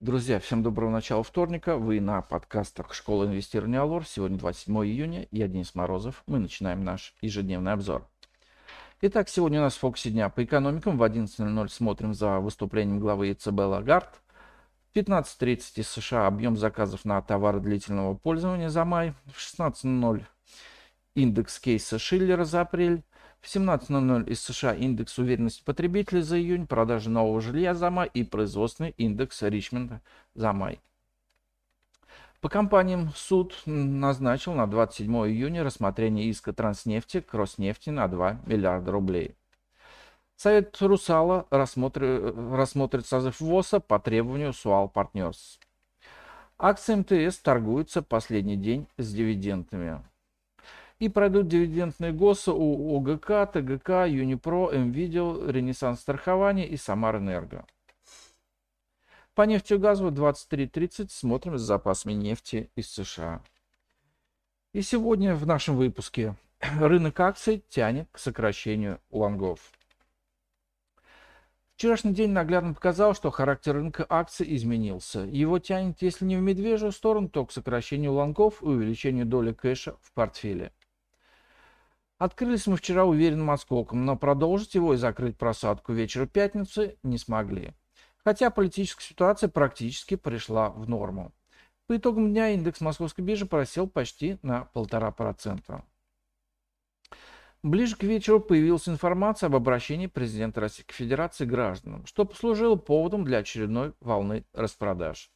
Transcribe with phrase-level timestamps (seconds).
[0.00, 1.76] Друзья, всем доброго начала вторника.
[1.76, 4.06] Вы на подкастах Школы инвестирования Алор.
[4.06, 5.28] Сегодня 27 июня.
[5.30, 6.22] Я Денис Морозов.
[6.26, 8.08] Мы начинаем наш ежедневный обзор.
[9.02, 10.96] Итак, сегодня у нас в фокусе дня по экономикам.
[10.96, 14.22] В 11.00 смотрим за выступлением главы ЕЦБ Лагард.
[14.90, 19.12] В 15.30 из США объем заказов на товары длительного пользования за май.
[19.26, 20.24] В 16.00
[21.14, 23.04] индекс кейса Шиллера за апрель.
[23.40, 28.22] В 17.00 из США индекс уверенности потребителей за июнь, продажи нового жилья за май и
[28.22, 30.02] производственный индекс Ричмонда
[30.34, 30.80] за май.
[32.40, 38.92] По компаниям суд назначил на 27 июня рассмотрение иска Транснефти к Роснефти на 2 миллиарда
[38.92, 39.36] рублей.
[40.36, 45.58] Совет Русала рассмотрит, рассмотрит созыв ВОСа по требованию Суал Партнерс.
[46.58, 50.02] Акции МТС торгуются последний день с дивидендами.
[51.00, 57.64] И пройдут дивидендные ГОСы у ОГК, ТГК, Юнипро, МВидео, Ренессанс страхования и Самарэнерго.
[59.34, 63.42] По нефтегазу 23.30 смотрим с запасами нефти из США.
[64.74, 66.36] И сегодня в нашем выпуске
[66.78, 69.72] рынок акций тянет к сокращению лонгов.
[71.76, 75.20] Вчерашний день наглядно показал, что характер рынка акций изменился.
[75.20, 79.96] Его тянет, если не в медвежью сторону, то к сокращению лонгов и увеличению доли кэша
[80.02, 80.74] в портфеле.
[82.20, 87.72] Открылись мы вчера уверенным отскоком, но продолжить его и закрыть просадку вечера пятницы не смогли.
[88.22, 91.32] Хотя политическая ситуация практически пришла в норму.
[91.86, 95.82] По итогам дня индекс московской биржи просел почти на 1,5%.
[97.62, 103.24] Ближе к вечеру появилась информация об обращении президента Российской Федерации к гражданам, что послужило поводом
[103.24, 105.30] для очередной волны распродаж.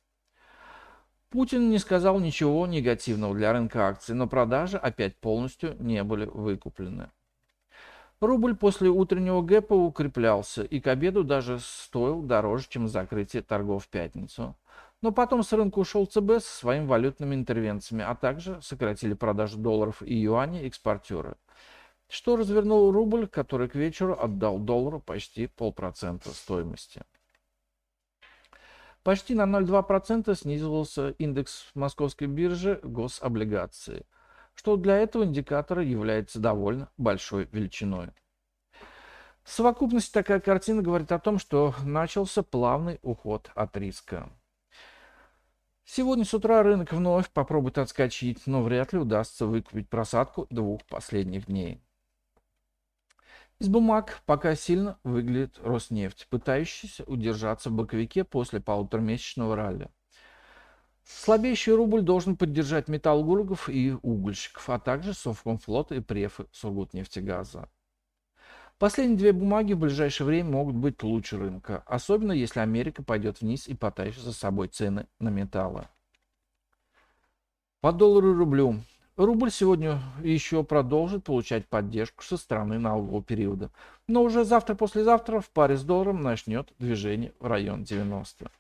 [1.31, 7.11] Путин не сказал ничего негативного для рынка акций, но продажи опять полностью не были выкуплены.
[8.21, 13.89] Рубль после утреннего гэпа укреплялся и к обеду даже стоил дороже, чем закрытие торгов в
[13.89, 14.57] пятницу.
[15.03, 20.03] Но потом с рынка ушел ЦБ со своими валютными интервенциями, а также сократили продажу долларов
[20.03, 21.37] и юаней экспортеры.
[22.09, 27.03] Что развернул рубль, который к вечеру отдал доллару почти полпроцента стоимости.
[29.05, 34.07] Почти на 0,2% снизился индекс московской биржи гособлигации,
[34.55, 38.13] что для этого индикатора является довольно большой величиной.
[39.43, 44.33] В совокупности такая картина говорит о том, что начался плавный уход от риска.
[45.85, 51.45] Сегодня с утра рынок вновь попробует отскочить, но вряд ли удастся выкупить просадку двух последних
[51.45, 51.84] дней.
[53.61, 59.89] Из бумаг пока сильно выглядит Роснефть, пытающийся удержаться в боковике после полуторамесячного ралли.
[61.05, 67.69] Слабеющий рубль должен поддержать металлургов и угольщиков, а также Совкомфлот и префы Сургутнефтегаза.
[68.79, 73.69] Последние две бумаги в ближайшее время могут быть лучше рынка, особенно если Америка пойдет вниз
[73.69, 75.87] и потащит за собой цены на металлы.
[77.81, 78.83] По доллару и рублю.
[79.17, 83.71] Рубль сегодня еще продолжит получать поддержку со стороны налогового периода.
[84.09, 88.51] Но уже завтра-послезавтра в паре с долларом начнет движение в район 90.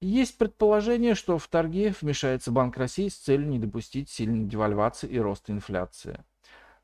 [0.00, 5.20] Есть предположение, что в торги вмешается Банк России с целью не допустить сильной девальвации и
[5.20, 6.24] роста инфляции.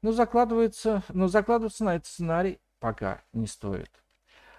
[0.00, 3.90] Но, закладывается, но закладываться на этот сценарий пока не стоит.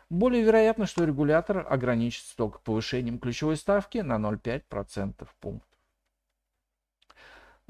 [0.09, 5.70] Более вероятно, что регулятор ограничится только повышением ключевой ставки на 0,5% пункта.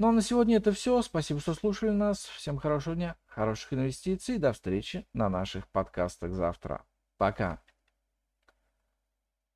[0.02, 1.00] Ну а на сегодня это все.
[1.00, 2.24] Спасибо, что слушали нас.
[2.24, 4.36] Всем хорошего дня, хороших инвестиций.
[4.36, 6.84] До встречи на наших подкастах завтра.
[7.18, 7.62] Пока.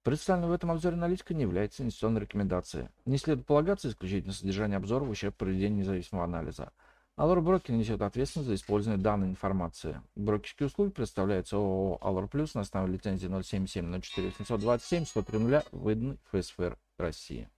[0.05, 2.91] Представленная в этом обзоре аналитика не является инвестиционной рекомендацией.
[3.07, 6.71] Не следует полагаться исключительно содержание обзора в ущерб проведению независимого анализа.
[7.17, 10.01] Алор Брокер несет ответственность за использование данной информации.
[10.15, 15.39] Брокерские услуги представляются ООО Алор Плюс на основе лицензии 077 04 827 103
[15.73, 17.49] выданной ФСФР России.